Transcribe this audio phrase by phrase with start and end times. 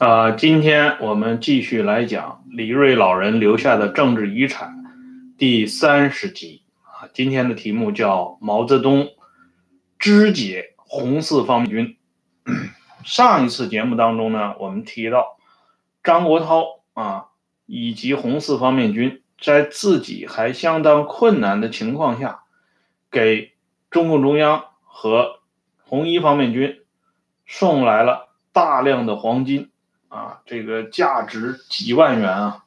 [0.00, 4.82] 啊，今天我们继续来讲李瑞老人留下的政治遗产
[5.36, 7.04] 第三十集啊。
[7.12, 9.10] 今天的题目叫毛泽东
[9.98, 11.98] 肢解红四方面军。
[13.04, 15.36] 上一次节目当中呢，我们提到
[16.02, 17.26] 张国焘啊
[17.66, 22.44] 以及红四方面军在自己还相当困难的情况下，
[23.10, 23.52] 给
[23.90, 25.40] 中共中央和
[25.84, 26.80] 红一方面军
[27.46, 29.68] 送来了大量的黄金。
[30.10, 32.64] 啊，这个价值几万元啊，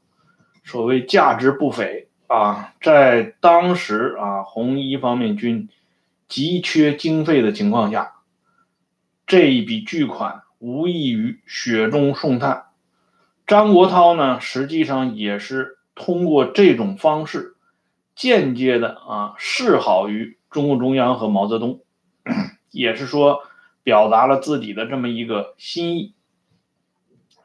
[0.64, 5.68] 所谓价值不菲啊，在当时啊，红一方面军
[6.30, 8.14] 急缺经费的情况下，
[9.28, 12.68] 这一笔巨款无异于雪中送炭。
[13.46, 17.58] 张国焘呢，实际上也是通过这种方式，
[18.16, 21.82] 间接的啊示好于中共中央和毛泽东，
[22.72, 23.44] 也是说
[23.84, 26.14] 表达了自己的这么一个心意。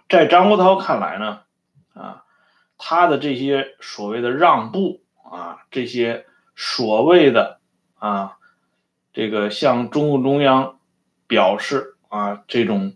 [0.09, 1.41] 在张国焘看来呢，
[1.93, 2.25] 啊，
[2.79, 6.25] 他的这些所谓的让步啊，这些
[6.57, 7.61] 所谓的
[7.99, 8.39] 啊，
[9.13, 10.79] 这个向中共中央
[11.27, 12.95] 表示啊这种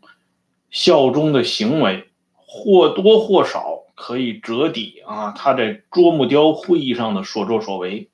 [0.70, 8.08] 效忠的行为，或多或少可以折抵啊他在啄木雕会议上的所作所为，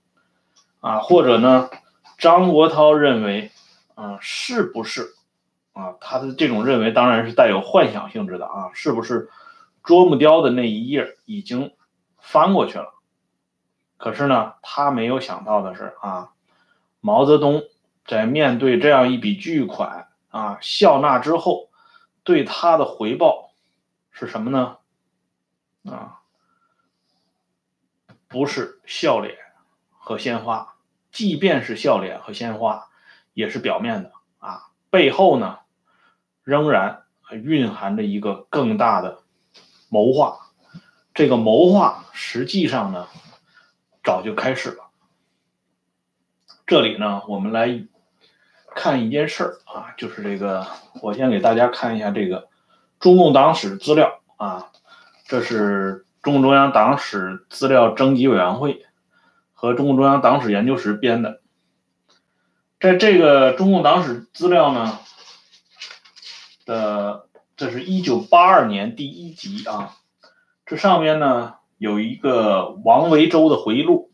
[0.80, 1.70] 啊，或者呢，
[2.18, 3.52] 张国焘认为
[3.94, 5.14] 啊，是不是？
[5.78, 9.30] 啊，他的这种认为当然是带有幻想性质的啊，是不是
[9.84, 11.72] 啄木雕的那一页已经
[12.18, 12.94] 翻过去了？
[13.96, 16.32] 可是呢，他没有想到的是啊，
[17.00, 17.62] 毛泽东
[18.04, 21.70] 在面对这样一笔巨款啊笑纳之后，
[22.24, 23.52] 对他的回报
[24.10, 24.78] 是什么呢？
[25.88, 26.22] 啊，
[28.26, 29.36] 不是笑脸
[29.90, 30.74] 和鲜花，
[31.12, 32.88] 即便是笑脸和鲜花，
[33.32, 35.60] 也是表面的啊，背后呢？
[36.48, 39.18] 仍然蕴含着一个更大的
[39.90, 40.38] 谋划，
[41.12, 43.06] 这个谋划实际上呢
[44.02, 44.84] 早就开始了。
[46.66, 47.84] 这里呢，我们来
[48.74, 50.66] 看一件事儿啊，就是这个，
[51.02, 52.48] 我先给大家看一下这个
[52.98, 54.70] 中共党史资料啊，
[55.26, 58.86] 这是中共中央党史资料征集委员会
[59.52, 61.42] 和中共中央党史研究室编的，
[62.80, 64.98] 在这个中共党史资料呢。
[66.68, 67.24] 的，
[67.56, 69.96] 这是一九八二年第一集啊，
[70.66, 74.10] 这上面呢有一个王维洲的回忆录。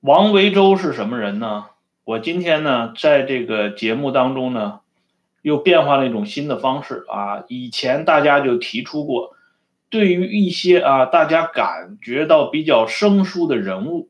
[0.00, 1.66] 王维洲是什么人呢？
[2.04, 4.80] 我今天呢在这个节目当中呢，
[5.42, 7.44] 又变换了一种新的方式啊。
[7.48, 9.36] 以前大家就提出过，
[9.90, 14.08] 对于一些啊大家感觉到比较生疏的人物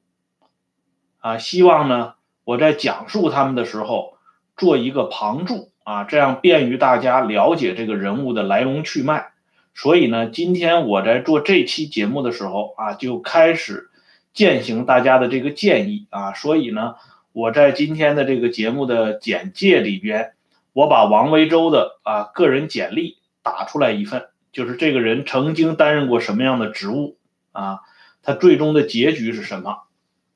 [1.18, 2.14] 啊，希望呢
[2.44, 4.16] 我在讲述他们的时候
[4.56, 5.66] 做一个旁注。
[5.90, 9.32] 啊，这样便于大家了解这个人物的来龙去脉。
[9.74, 13.90] 所以呢，今天我在做这期节目的时候啊，就开始
[14.32, 16.32] 践行大家的这个建议啊。
[16.32, 16.94] 所以呢，
[17.32, 20.34] 我在今天的这个节目的简介里边，
[20.72, 27.16] 我把王维洲的啊个人简历打出来一份，就是这个人曾经担任过什么样的职务
[27.50, 27.80] 啊，
[28.22, 29.78] 他最终的结局是什么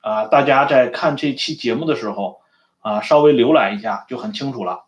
[0.01, 0.25] 啊？
[0.25, 2.41] 大家在看这期节目的时候
[2.81, 4.81] 啊，稍微浏览一下就很清楚了。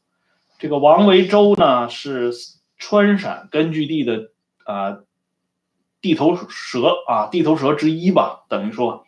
[0.59, 2.33] 这个王维洲呢是
[2.79, 4.31] 川陕根据地的
[4.65, 5.01] 啊
[6.01, 9.05] 地头蛇啊地头蛇之一吧，等于说，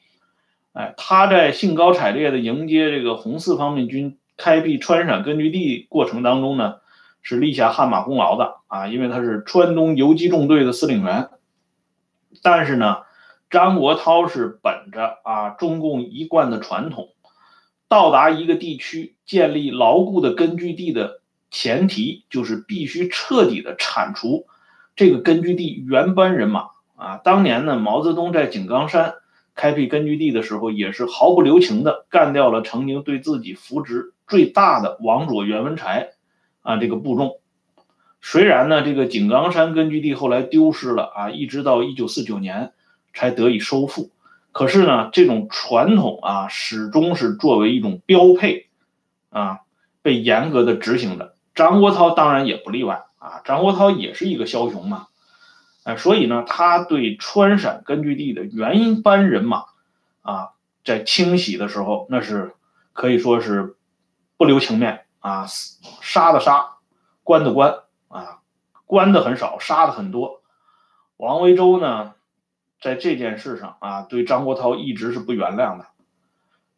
[0.73, 6.77] 哎，他在兴高采烈的迎接这个红四方面军开辟川陕根据地过程当中呢，
[7.23, 11.31] 是立下汗马功劳的啊，因为他是川东游击纵队的司令员。
[12.43, 12.99] 但是呢，
[13.49, 17.09] 张国焘是本着啊中共一贯的传统，
[17.89, 21.18] 到达一个地区建立牢固的根据地的。
[21.51, 24.47] 前提就是必须彻底的铲除
[24.95, 27.17] 这个根据地原班人马啊！
[27.25, 29.15] 当年呢，毛泽东在井冈山
[29.55, 36.11] 开辟根据地的时候，也是毫不留情的干掉了曾经对自己扶植最大的王佐、袁文才
[36.63, 37.41] 啊这个部众。
[38.21, 42.73] 虽然呢，这个井冈山根据地后来丢失了啊，一直到一九四九年
[43.15, 44.11] 才得以收复，
[44.51, 48.67] 可是呢，这种传统啊，始终是作为一种标配
[49.31, 49.61] 啊，
[50.03, 51.37] 被严格的执行的。
[51.59, 55.09] 张国焘当然也不例外啊，张国焘也是一个枭雄嘛，
[55.83, 59.65] 哎，所以呢，他对川陕根据地的原班人马
[60.23, 60.51] 啊，
[60.85, 62.55] 在清洗的时候，那是
[62.93, 63.75] 可以说是
[64.37, 65.47] 不留情面啊，
[66.01, 66.77] 杀的杀，
[67.25, 68.39] 关的关啊，
[68.87, 70.41] 关的很少，杀的很多。
[71.17, 72.13] 王维洲呢，
[72.81, 75.87] 在这件事上啊，对张国焘一直是不原谅的。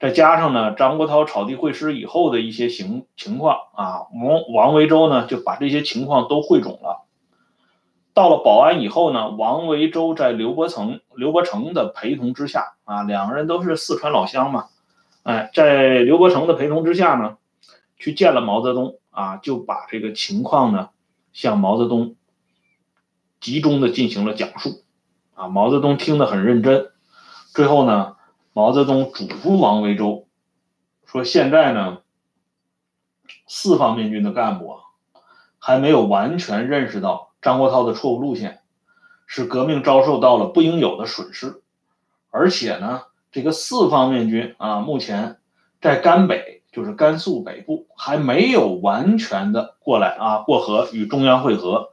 [0.00, 7.04] 再加上呢，张国焘草地会师以后的一些情情况啊，王王维洲呢就把这些情况都汇总了，
[8.14, 14.68] 到了保安以后呢，王维洲在刘伯承、刘伯承的陪同之下啊，两个人都是四川老乡嘛，
[15.22, 17.36] 哎，在刘伯承的陪同之下呢，
[17.98, 20.88] 去见了毛泽东啊，就把这个情况呢
[21.34, 22.16] 向毛泽东
[23.38, 24.82] 集中的进行了讲述
[25.34, 26.86] 啊，毛泽东听得很认真。
[27.52, 28.16] 最后呢，
[28.52, 30.28] 毛泽东嘱咐王维洲
[31.06, 31.98] 说：“现在呢，
[33.46, 34.80] 四方面军的干部啊，
[35.58, 38.60] 还没有完全认识到。”张国焘的错误路线，
[39.26, 41.62] 使革命遭受到了不应有的损失，
[42.28, 45.38] 而且呢，这个四方面军啊，目前
[45.80, 51.92] 在甘北，就是甘肃北部，还没有完全的过来啊过河与中央会合，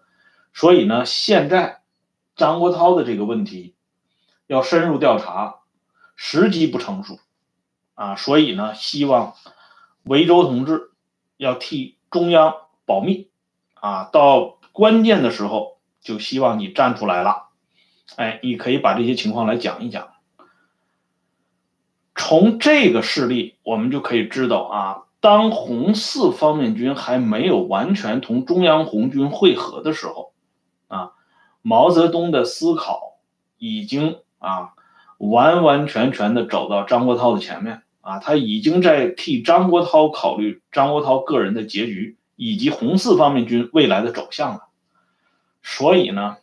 [0.54, 1.82] 所以呢，现在
[2.36, 3.74] 张国焘的这个问题
[4.48, 5.60] 要深入调查，
[6.18, 7.18] 时机不成熟
[7.94, 9.36] 啊，所以呢，希望
[10.04, 10.92] 维州同志
[11.38, 12.54] 要替中央
[12.86, 13.30] 保密
[13.76, 14.56] 啊，到。
[14.78, 17.48] 关键的时候就希望你站出来了，
[18.16, 20.10] 哎，你可以把这些情况来讲一讲。
[22.14, 30.32] 从这个事例，我们就可以知道啊，当红四方面军还没有完全同中央红军会合的时候，
[30.90, 31.14] 啊，
[31.64, 33.18] 毛泽东的思考
[33.58, 34.76] 已经啊
[35.18, 44.68] 完完全全的走到张国焘的前面啊，他已经在替张国焘考虑张国焘个人的结局以及红四方面军未来的走向了。
[45.64, 46.38] 所以呢，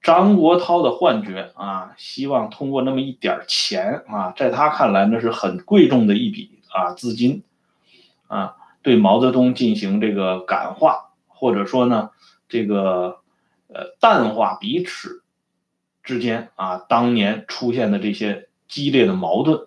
[0.00, 7.42] 张国焘的幻觉啊，希望通过那么一点钱啊，在他看来那是很贵重的一笔啊资金，
[8.28, 12.10] 啊，对毛泽东进行这个感化，或者说呢，
[12.48, 13.18] 这个
[13.68, 15.23] 呃淡化彼此
[16.04, 19.66] 之间啊当年出现的这些激烈的矛盾。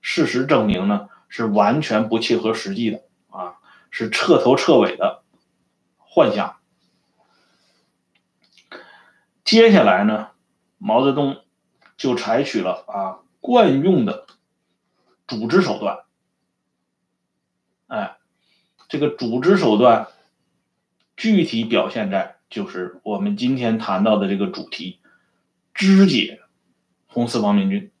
[0.00, 3.56] 事实证明呢，是完全不切合实际的啊，
[3.90, 5.24] 是彻头彻尾的
[5.96, 6.56] 幻想。
[9.44, 10.28] 接下来呢，
[10.78, 11.42] 毛泽东
[11.96, 14.26] 就采取了啊惯用的
[15.26, 16.04] 组织手段，
[17.88, 18.16] 哎，
[18.88, 20.06] 这个组织手段
[21.16, 25.00] 具体表现在就是我们今天谈到的这个主题——
[25.78, 26.40] 肢解
[27.06, 27.92] 红四方面军。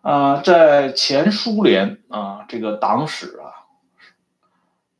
[0.00, 3.68] 啊，在前苏联啊这个党史啊，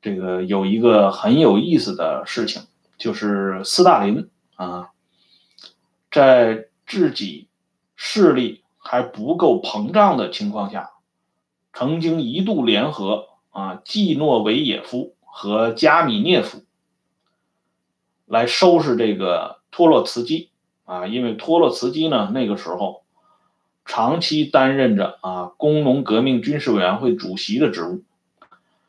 [0.02, 2.64] 这个有一个很有意思的事情，
[2.98, 4.28] 就是斯大林。
[4.56, 4.90] 啊，
[6.10, 7.48] 在自己
[7.94, 10.90] 势力还不够膨胀的情况下，
[11.72, 16.62] 曾经一度联合啊季诺维也夫和加米涅夫
[18.26, 20.50] 来收拾这个托洛茨基
[20.86, 23.02] 啊，因为托洛茨基呢那个时候
[23.84, 28.02] 长期担任着啊工农革命军事委员会主席的职务，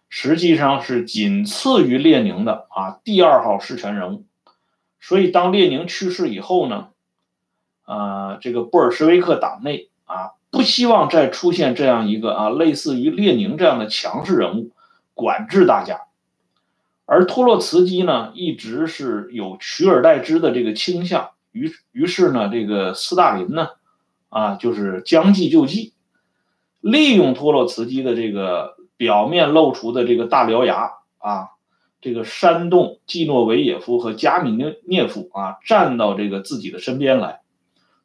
[0.09, 4.23] 实际上是仅次于列宁的啊第二号实权人物。
[4.99, 6.87] 所以，当列宁去世以后呢，
[7.83, 14.71] 啊，这个布尔什维克党内啊，不希望再出现这样一个啊，类似于列宁这样的强势人物
[15.13, 16.01] 管制大家。
[17.05, 21.29] 而托洛茨基呢，一直是有取而代之的这个倾向。
[21.57, 23.69] 于于是呢，这个斯大林呢，
[24.29, 25.93] 啊，就是将计就计，
[26.79, 31.49] 利用托洛茨基的这个表面露出的这个大獠牙啊。
[31.99, 37.41] 这个煽动季诺维也夫和加米涅涅夫啊站到这个自己的身边来，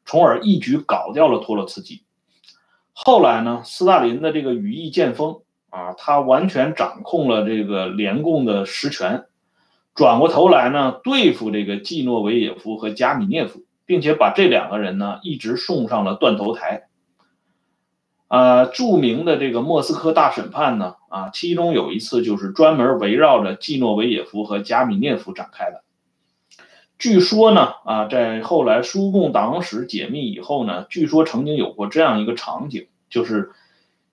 [0.06, 2.02] 从而一举搞掉了托洛茨基。
[2.94, 9.26] 后来呢，斯大林的这个羽翼渐丰啊，他完全掌控了这个联共的实权，
[9.94, 16.88] 转过头来呢对付这个季诺维也夫和加米涅夫，并且把这两个人呢一直送上了断头台。
[18.28, 25.82] 呃，著名的这个莫斯科大审判呢，啊，其中有一次就是专门围绕着季诺维也夫和加米涅夫展开的。
[26.99, 33.50] 据说呢，啊，在后来苏共党史解密以后呢，据说曾经有过这样一个场景，就是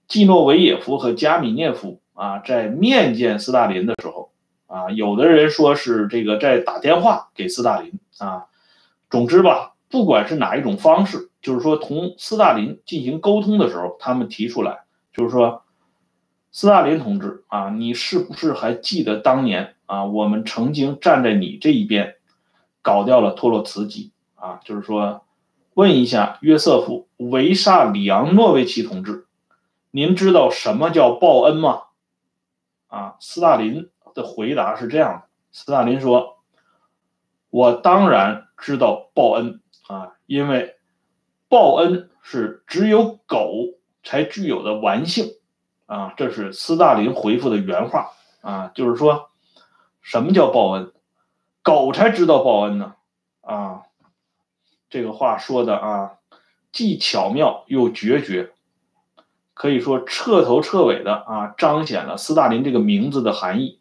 [0.10, 4.32] 季诺维也夫和加米涅夫啊，在面见斯大林的时候，
[4.70, 8.46] 啊，有的人说是这个在打电话给斯大林啊，
[9.10, 11.26] 总之吧，不管是哪一种方式。
[11.42, 14.82] 就是说，同斯大林进行沟通的时候，他们提出来，
[15.14, 15.64] 就是说，
[16.52, 22.16] 斯大林同志啊，你是不是还记得当年啊，我们曾经站在你这一边，
[22.82, 24.60] 搞掉了托洛茨基啊？
[24.66, 25.24] 就是说，
[25.76, 29.26] 问一下约瑟夫·维萨里昂诺维奇同志，
[29.92, 31.84] 您知道什么叫报恩吗？
[32.90, 36.38] 啊，斯大林的回答是这样的：斯大林说，
[37.50, 40.76] 我当然知道报恩啊，因为。
[41.52, 45.32] 报恩是只有狗才具有的玩性，
[45.88, 48.12] 啊，这是斯大林回复的原话
[48.42, 49.32] 啊，就是说，
[50.00, 50.94] 什么叫报恩？
[51.64, 52.94] 狗才知道报恩呢，
[53.42, 53.82] 啊，
[54.92, 56.20] 这个话说的啊，
[56.72, 58.54] 既巧妙又决绝，
[59.56, 63.80] 可以说彻头彻尾的啊，彰显了斯大林这个名字的含义。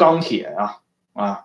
[0.00, 0.78] 钢铁呀，
[1.12, 1.44] 啊，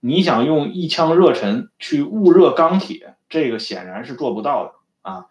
[0.00, 4.72] 你想用一腔热忱去焐热钢铁，这个显然是做不到的
[5.02, 5.26] 啊。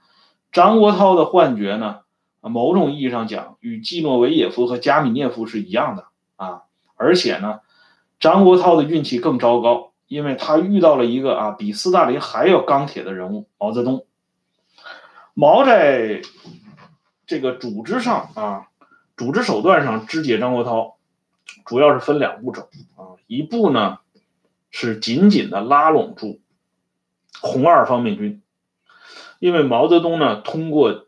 [0.52, 2.02] 张国焘的幻觉呢，
[2.42, 6.62] 某种意义上讲，与季诺维也夫和加米涅夫是一样的啊。
[6.98, 7.62] 而且呢，
[8.20, 14.06] 张国焘的运气更糟糕，因为他遇到了一个啊比斯大林还要钢铁的人物毛泽东。
[15.34, 16.22] 毛在
[17.26, 18.68] 这个组织上啊，
[19.18, 20.94] 组织手段上肢解张国焘。
[21.66, 24.00] 主要是分两步走啊，一步呢
[24.70, 26.40] 是紧紧的拉拢住
[27.42, 28.42] 红二方面军，
[29.40, 31.08] 因为毛泽东呢通过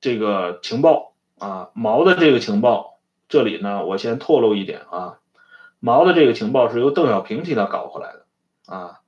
[0.00, 2.98] 这个情报啊，毛的这个情报，
[3.28, 5.18] 这里呢我先透露一点啊，
[5.80, 8.24] 毛的这个情报是由邓小平替他搞回来的
[8.66, 9.00] 啊，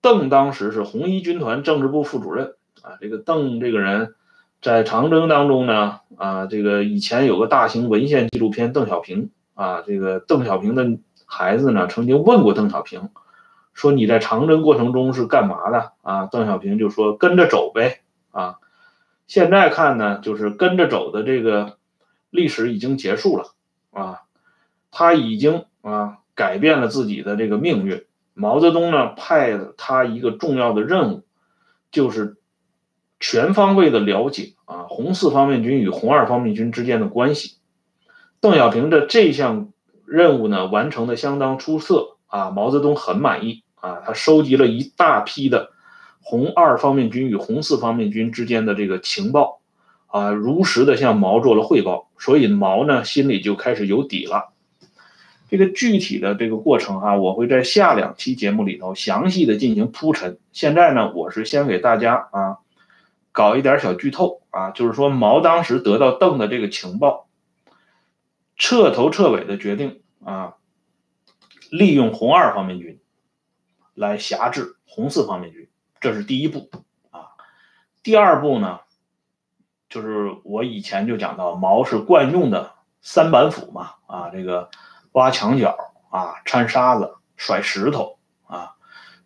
[0.00, 4.14] 邓当时是红一军团政治部副主任啊，这个邓这个人
[4.62, 9.24] 在长征当中呢啊，这个以前有个大型文献纪录片《邓小平》。
[9.56, 13.08] 啊，这个邓小平的孩子呢，曾经问过邓小平，
[13.74, 15.92] 说你在长征过程中是干嘛的？
[16.02, 18.02] 啊，邓小平就说跟着走呗。
[18.30, 18.58] 啊，
[19.26, 21.78] 现在看呢，就是跟着走的这个
[22.30, 23.54] 历史已经结束了。
[23.90, 24.20] 啊，
[24.90, 28.04] 他已经啊改变了自己的这个命运。
[28.34, 31.24] 毛泽东呢派他一个重要的任务，
[31.90, 32.36] 就是
[33.18, 37.55] 全方位的了解啊红四方面军与红二方面军之间的关系。
[38.46, 39.70] 邓小平的这项
[40.06, 45.70] 任务呢，完成的相当出色啊，毛泽东很满意啊，他收集了一大批的
[46.22, 49.58] 红二方面军与红四方面军之间的这个情报
[50.06, 54.52] 啊，如实的向毛做了汇报，所以毛呢心里就开始有底了。
[55.50, 60.38] 这个具体的这个过程啊，我会在下两期节目里头详细的进行铺陈。
[60.52, 62.58] 现在呢，我是先给大家啊
[63.32, 67.25] 搞一点小剧透啊，就是说毛当时得到邓的这个情报。
[68.56, 70.54] 彻头彻尾的决定啊，
[71.70, 72.98] 利用红二方面军
[73.92, 75.68] 来辖制红四方面军，
[76.00, 76.70] 这是第一步
[77.10, 77.36] 啊。
[78.02, 78.80] 第二步呢，
[79.90, 82.72] 就是我以前就讲到，毛是惯用的
[83.02, 84.70] 三板斧嘛啊，这个
[85.12, 85.76] 挖墙角
[86.08, 88.76] 啊，掺沙子，甩石头啊。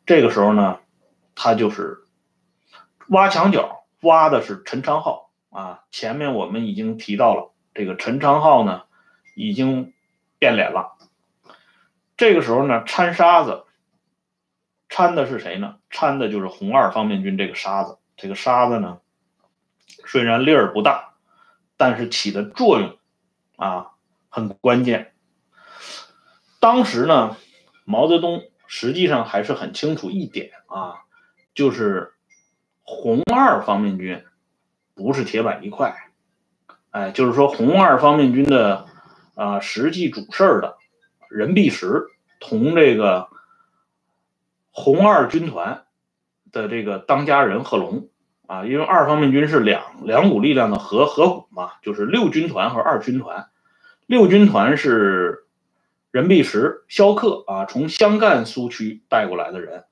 [0.05, 0.81] 这个时候呢，
[1.37, 1.99] 他就是
[3.11, 5.85] 挖墙角，挖的是陈昌浩啊。
[5.93, 8.83] 前面我们已经提到了这个陈昌浩呢。
[9.35, 9.93] 已经
[10.39, 10.97] 变脸了。
[12.17, 13.65] 这个时候呢，掺沙子，
[14.91, 15.77] 掺的是谁呢？
[15.89, 17.97] 掺的就是红二方面军这个沙子。
[18.15, 19.01] 这个沙子呢，
[20.07, 21.15] 虽然粒儿不大，
[21.79, 22.99] 但是起的作用
[23.57, 23.93] 啊
[24.29, 25.15] 很关键。
[26.59, 27.39] 当时呢，
[27.85, 31.05] 毛泽东实际上还是很清楚一点啊，
[31.55, 32.13] 就是
[32.83, 34.23] 红二方面军
[34.95, 36.11] 不是铁板一块。
[36.91, 38.90] 哎，就是说红二方面军的。
[39.41, 40.77] 啊，实际主事儿的
[41.31, 42.09] 任弼时
[42.41, 43.29] 同这个
[44.71, 45.85] 红二军团
[46.53, 48.11] 的这个当家人贺龙
[48.47, 53.49] 啊，因为二方面军是两两股力量的合合股嘛，就是六军团和二军团。
[54.05, 55.47] 六军团是
[56.11, 59.85] 任弼时、萧克啊从湘赣苏区带过来的人，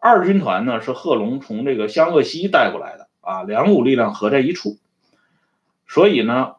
[0.00, 4.78] 二军团呢是贺龙从这个湘鄂西带过来的啊，两股力量合在一处，
[5.86, 6.56] 所以呢。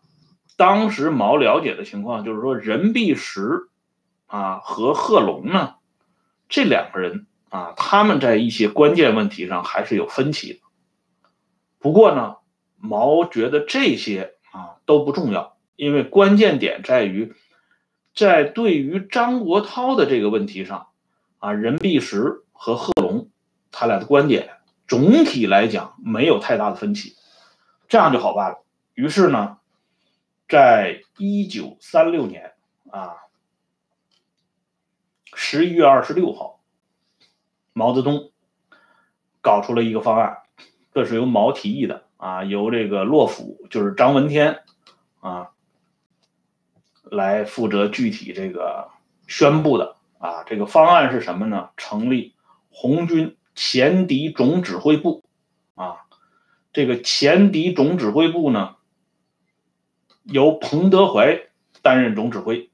[0.62, 3.68] 当时毛了解的情况就是说，任弼时
[4.27, 5.74] 啊和贺龙呢
[6.50, 10.60] 这两个人啊，他们在一些关键问题上还是有分歧的。
[11.80, 12.36] 不过呢，
[12.77, 17.34] 毛觉得这些啊都不重要，因为关键点在于，
[18.13, 20.89] 在对于张国焘的这个问题上
[21.39, 23.32] 啊，任弼时和贺龙
[23.72, 24.51] 他俩的观点
[24.88, 27.15] 总体来讲没有太大的分歧，
[27.88, 28.63] 这样就好办了。
[28.94, 29.58] 于是呢。
[30.51, 32.51] 在一九三六年
[32.89, 33.15] 啊，
[35.34, 36.60] 十一月二十六号，
[37.72, 38.34] 毛泽东
[39.39, 40.39] 搞出了一个方案，
[40.93, 44.60] 这是由毛提议的啊，由这个洛甫就是张闻天
[45.22, 45.51] 啊
[47.03, 48.89] 来负责具体这个
[49.27, 50.43] 宣布的啊。
[50.43, 51.70] 这个方案是什么呢？
[51.77, 52.36] 成立
[52.70, 55.24] 红军前敌总指挥部
[55.75, 56.00] 啊。
[56.74, 58.75] 这个前敌总指挥部呢？
[60.24, 61.50] 由彭德怀
[61.82, 62.70] 担任总指挥，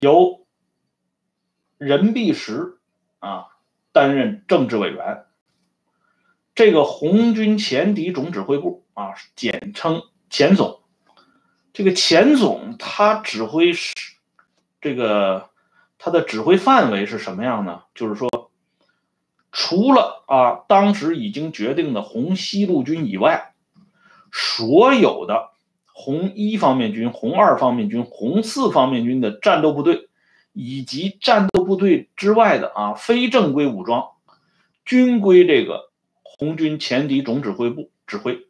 [0.00, 0.46] 由
[1.78, 2.78] 任弼时
[3.18, 3.46] 啊
[3.92, 5.24] 担任政治委员。
[6.54, 10.82] 这个红军前敌总指挥部啊，简称前总。
[11.72, 13.94] 这个前总他指挥是
[14.80, 15.48] 这个
[15.98, 17.84] 他的指挥范围是什么样呢？
[17.94, 18.28] 就是说，
[19.50, 23.54] 除除了啊当时已经决定的红西路军以外，
[24.30, 25.51] 所有的
[26.02, 30.08] 红一方面军、红二方面军、红四方面军的战斗部队，
[30.52, 34.08] 以及战斗部队之外的啊非正规武装，
[34.84, 35.92] 均归这个
[36.24, 38.46] 红军前敌总指挥部指挥。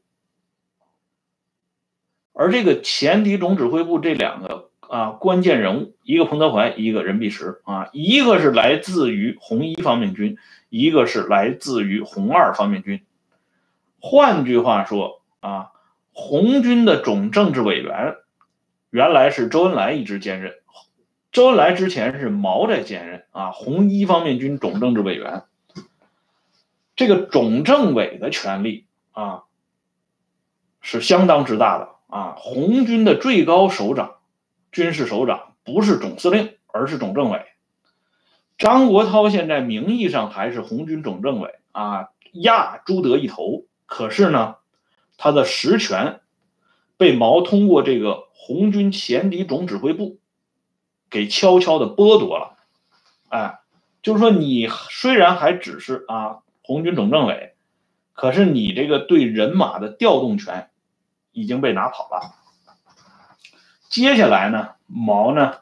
[2.33, 10.39] 而这个前敌总指挥部这两个啊关键人物，一个彭德怀，一个任弼时啊，一个是来自于红一方面军，
[10.71, 13.03] 一个是来自于红二方面军。
[14.01, 15.69] 换句话说啊，
[16.13, 18.17] 红军的总政治委员
[18.91, 20.55] 原来是周恩来一直兼任，
[21.31, 25.45] 周恩来之前是毛在兼任啊，红一方面军总政治委员。
[26.95, 29.45] 这个总政委的权力啊
[30.81, 31.93] 是相当之大的。
[32.09, 34.17] 啊，红军的最高首长、
[34.71, 37.47] 军事首长不是总司令，而是总政委。
[38.59, 43.65] 张国焘现在名义上还是红军总政委啊，压朱德一头。
[43.87, 44.57] 可是呢，
[45.23, 46.21] 他的实权
[46.97, 50.19] 被毛通过这个红军前敌总指挥部
[51.09, 52.57] 给悄悄的剥夺了。
[53.29, 53.61] 哎，
[54.03, 57.55] 就是说，你虽然还只是啊红军总政委，
[58.15, 60.69] 可是你这个对人马的调动权。
[61.35, 62.35] 已经被拿跑了。
[63.89, 65.61] 接下来呢，毛呢，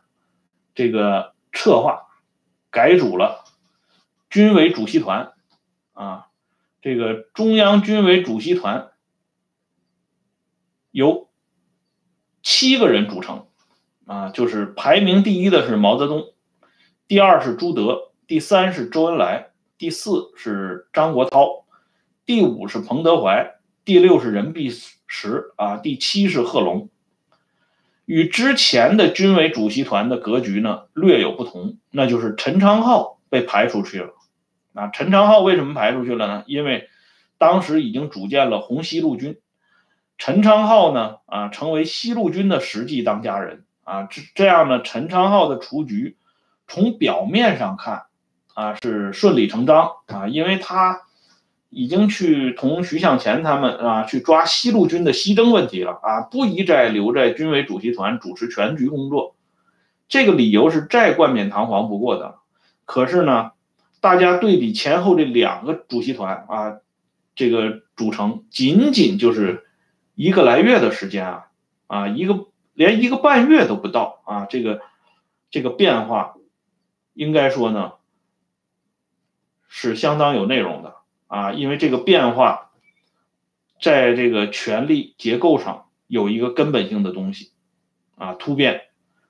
[0.74, 2.08] 这个策划
[2.72, 3.44] 改组了
[4.28, 5.32] 军委主席团，
[5.92, 6.26] 啊，
[6.82, 8.90] 这个中央军委主席团
[10.90, 11.28] 由
[12.42, 13.46] 七个人组成，
[14.06, 16.32] 啊，就是排名第一的是毛泽东，
[17.06, 21.64] 第二是朱德，第三是周恩来，第四是张国焘，
[22.24, 24.70] 第五是彭德怀，第六是任弼
[25.06, 26.88] 时啊，第七是贺龙，
[28.04, 34.14] 与之前的军委主席团的格局呢略有不同，那就是陈昌浩被排出去了。
[34.72, 36.44] 啊，陈昌浩为什么排出去了呢？
[36.46, 36.88] 因为
[37.38, 39.40] 当时已经组建了红西路军，
[40.20, 46.16] 陈昌浩呢啊成为西路军的实际当家人啊，这这样呢，陈昌浩的出局
[46.68, 48.04] 从表面上看
[48.54, 51.00] 啊是顺理成章啊，因为他。
[51.72, 59.36] 已经去同徐向前他们啊去抓西路军的西征问题了啊，不宜再留在军委主席团主持全局工作，
[60.08, 62.38] 这个理由是再冠冕堂皇不过的。
[62.86, 63.52] 可是呢，
[64.00, 66.78] 大家对比前后这两个主席团啊，
[67.36, 69.64] 这个组成仅仅就是
[70.14, 71.46] 一个来月的时间啊
[71.86, 74.80] 啊，一个连一个半月都不到啊，这个
[75.50, 76.34] 这个变化，
[77.14, 77.92] 应该说呢
[79.68, 80.96] 是相当有内容的。
[81.32, 82.72] 啊，因为这个变化，
[83.80, 87.52] 在这个权力结构上有一个根本性的东西，
[88.16, 88.88] 啊，突变，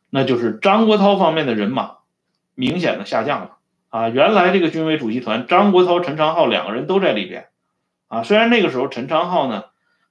[0.08, 1.98] 那就是张国焘方面的人马
[2.54, 3.58] 明显的下降了。
[3.90, 7.50] 啊，原来这个军委主席团，张国焘、陈昌浩两个人都在里边，
[8.08, 9.64] 啊，虽然那个时候陈昌浩呢，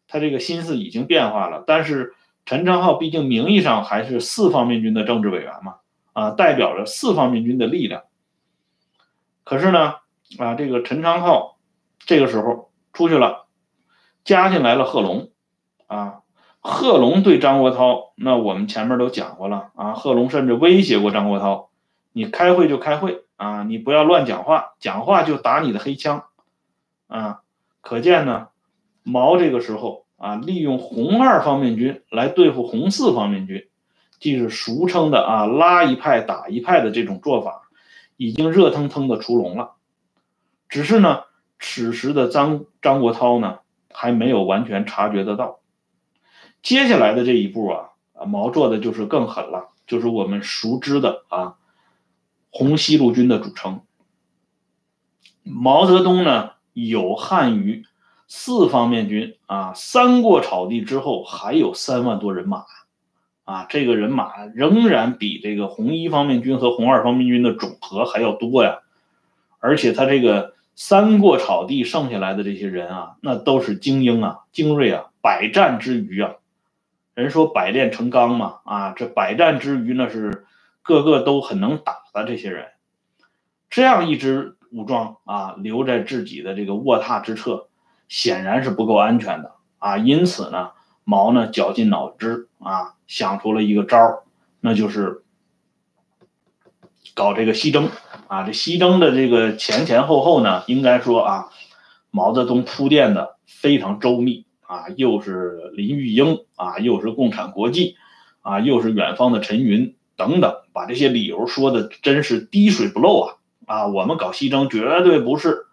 [0.09, 2.13] 他这个心思已经变化了，但是
[2.45, 5.75] 陈昌浩毕竟名义上还是四方面军的政治委员嘛，
[6.11, 8.03] 啊，代表着四方面军的力量。
[9.45, 9.95] 可是呢，
[10.37, 11.55] 啊，这个陈昌浩。
[12.05, 13.45] 这个时候出去了，
[14.23, 15.29] 加进来了贺龙，
[15.85, 16.21] 啊，
[16.61, 21.67] 贺龙对张国焘，那我们前面都讲过了啊，贺龙甚至威胁过张国焘，
[22.13, 26.23] 你开会就开会啊，你不要乱讲话，讲话就打你的黑枪，
[27.07, 27.41] 啊，
[27.81, 28.47] 可见呢，
[29.09, 33.67] 毛这个时候啊，利用红二方面军来对付红四方面军，
[34.19, 37.69] 即是俗称的啊拉一派打一派的这种做法，
[38.17, 39.71] 已经热腾腾的出笼了，
[40.69, 41.23] 只是呢。
[41.61, 43.59] 此时的张张国焘呢，
[43.91, 45.59] 还没有完全察觉得到，
[46.63, 51.55] 接下来的这一步啊，啊毛做的就是更狠了，就是我们熟知的啊，
[52.49, 53.81] 红西路军的组成。
[55.43, 57.83] 毛泽东呢，有汉于
[58.29, 62.63] 四方面军啊，三过草地之后还有三万多人马，
[63.43, 68.79] 啊，这个人马仍然比这个红一方面军和红二方面军的总和还要多呀，
[69.59, 70.53] 而且他这个。
[70.81, 76.35] 三过草地剩下来的这些人啊，那都是精英啊，精锐啊，百战之余啊。
[77.15, 80.45] 人说百炼成钢嘛，啊，这百战之余那是
[80.81, 82.67] 个个都很能打的这些人。
[83.69, 87.67] 这样一支武装啊，留在自己的这个卧榻之侧，
[88.09, 89.97] 显然是不够安全的啊。
[89.97, 90.71] 因此呢，
[91.05, 94.23] 毛呢绞尽脑汁啊，想出了一个招，
[94.59, 95.23] 那就是
[97.13, 97.89] 搞这个西征。
[98.27, 101.49] 啊，这西征的这个前前后后呢，应该说啊，
[102.11, 107.95] 毛泽东铺垫的非常周密啊，又是林玉英啊，又是共产国际
[108.41, 115.65] 啊，又是远方的陈云等等，把这些理由说的真是滴水不漏啊啊，我们搞西征绝对不是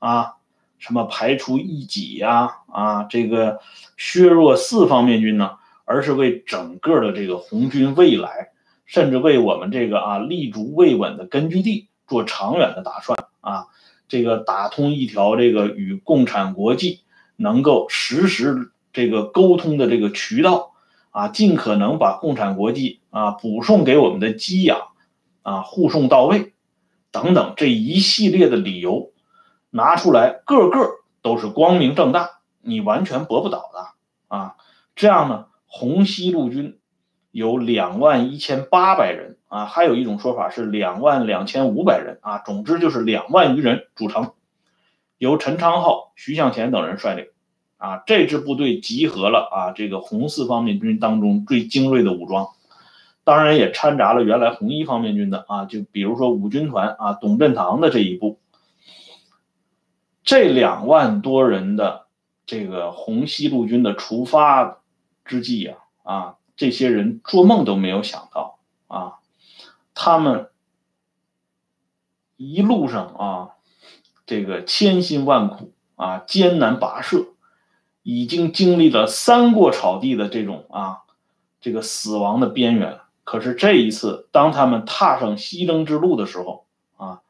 [0.00, 0.34] 啊，
[0.80, 3.60] 什么排除异己呀，啊，这个
[3.96, 8.48] 削弱四方面军呢，而是为整个的这个红军未来，
[8.86, 13.66] 甚至为我们这个啊立足未稳的根据地做长远的打算啊，
[14.08, 17.00] 这个打通一条这个与共产国际
[17.36, 20.72] 能够实时这个沟通的这个渠道
[21.10, 24.80] 啊，尽可能把共产国际啊补送给我们的给养
[25.42, 26.52] 啊护送到位。
[27.12, 29.10] 等等，这一系列的理由
[29.70, 30.90] 拿出来，个个
[31.22, 34.56] 都是光明正大，你完全驳不倒的啊！
[34.96, 36.78] 这样呢，红西路军
[37.30, 44.32] 有两万一千八百人啊，还有一种说法是两万两千五百人啊，总之就是两万余人组成，
[45.18, 47.26] 由陈昌浩、徐向前等人率领
[47.78, 52.48] 啊，这支部队集合了啊，这个红四方面军当中最精锐的武装。
[53.22, 58.39] 当然也掺杂了原来红一方面军的啊，就比如说五军团啊，董振堂的这一部，
[60.22, 62.06] 这两万多人的
[62.46, 64.80] 这个红西路军的出发
[65.24, 69.14] 之际啊啊，这些人做梦都没有想到啊，
[69.94, 70.50] 他们
[72.36, 73.50] 一路上啊，
[74.26, 77.26] 这个千辛万苦啊，艰难跋涉，
[78.02, 81.02] 已经经历了三过草地的这种啊，
[81.60, 82.98] 这个死亡的边缘。
[83.24, 87.20] 可是这一次，当他们踏上西征之路的时候，啊，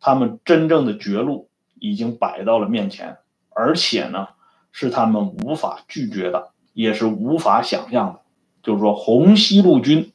[0.00, 3.18] 他们真正的绝路已经摆到了面前，
[3.50, 4.28] 而且呢，
[4.72, 8.20] 是他们无法拒绝的，也是无法想象的。
[8.62, 10.12] 就是说，红西路军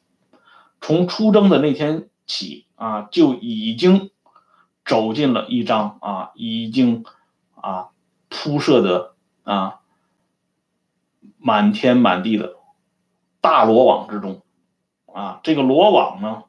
[0.80, 4.10] 从出征的那天起啊，就已经
[4.84, 7.04] 走进了一张啊，已经
[7.54, 7.90] 啊
[8.28, 9.80] 铺设的啊
[11.38, 12.56] 满天满地的
[13.40, 14.42] 大罗网之中。
[15.06, 16.44] 啊，这个罗网呢，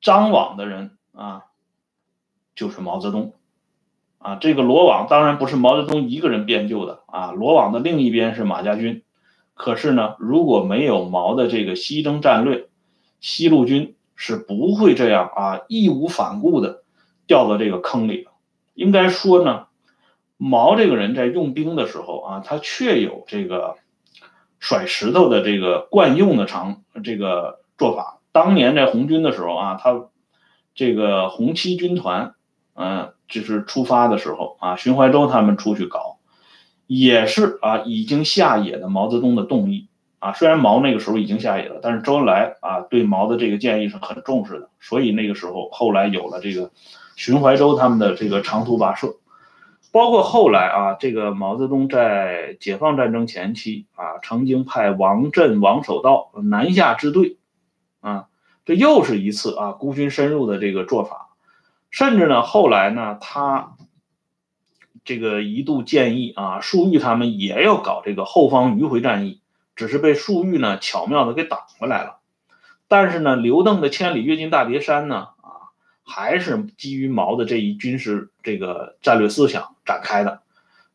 [0.00, 1.46] 张网的人啊，
[2.54, 3.34] 就是毛泽东。
[4.18, 9.02] 啊，这个罗网当然不是毛泽东一个人编就的啊，罗网的另一边是马家军。
[9.54, 12.68] 可是呢，如果没有毛的这个西征战略，
[13.20, 16.82] 西路军是不会这样啊，义无反顾的
[17.26, 18.30] 掉到这个坑里的。
[18.74, 19.66] 应该说呢，
[20.36, 23.76] 毛这个人在用兵的时候啊，他确有这个。
[24.64, 30.04] 甩石头的这个惯用的长这个做法，当年在红军的时候啊，他
[30.72, 32.36] 这个红七军团，
[32.74, 36.18] 嗯，就是出发的时候啊，徐怀洲他们出去搞，
[36.86, 40.32] 也是啊，已经下野的毛泽东的动议啊。
[40.32, 46.70] 虽然毛那个时候已经下野了，但是周恩来啊对毛的这个建议是很重视的，所以那个时候后来有了这个
[47.14, 49.14] 徐怀洲他们的这个长途跋涉。
[49.92, 57.36] 包括后来啊，这个毛泽东在解放战争前期啊，曾经派王震、王守道南下支队，
[58.00, 58.28] 啊，
[58.64, 61.31] 这又是一次啊孤军深入的这个做法。
[61.92, 63.76] 甚至呢，后来呢，他
[65.04, 69.40] 这个一度建议啊，粟裕他们也要搞这个后方迂回战役，
[69.76, 72.18] 只是被粟裕呢巧妙的给挡回来了。
[72.88, 75.16] 但是呢，刘邓的千里跃进大别山呢？
[75.16, 75.52] 啊
[76.04, 80.42] 还是基于毛的这一军事这个战略思想展开的，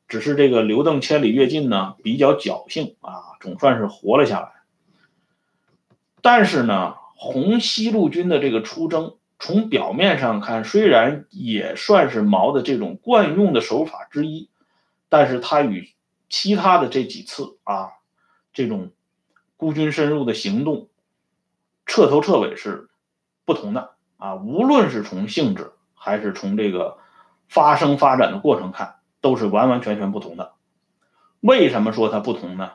[0.10, 4.50] 只是这个刘邓千里跃进呢比较侥幸啊，总算是活了下来。
[6.22, 14.50] 但是呢，红西路军的这个出征，从表面上看虽然也算是毛的这种惯用的手法之一，
[15.10, 15.94] 但是他与
[16.30, 17.92] 其他的这几次啊
[18.52, 18.92] 这种
[19.56, 20.90] 孤军深入的行动，
[21.86, 22.90] 彻头彻尾是
[23.46, 23.92] 不同的。
[24.18, 26.98] 啊，无论是从性质还是从这个
[27.48, 30.54] 发生发展的过程看，都是完完全全不同的。
[31.40, 32.72] 为什么说它不同呢？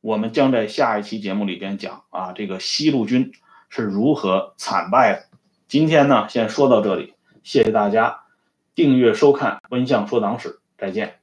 [0.00, 3.30] 我们将在下一期节目里边讲啊，这个西路军
[3.68, 5.29] 是如何惨败的。
[5.70, 8.22] 今天呢，先说到这里，谢谢大家
[8.74, 11.19] 订阅收看《温相说党史》，再见。